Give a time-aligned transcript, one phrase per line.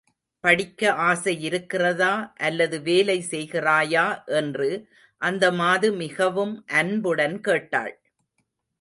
[0.43, 2.13] படிக்க ஆசையிருக்கிறதா
[2.39, 4.05] அல்லது வேலை செய்கிறாயா
[4.33, 4.69] என்று
[5.21, 7.95] அந்த மாது மிகவும் அன்புடன் கேட்டாள்.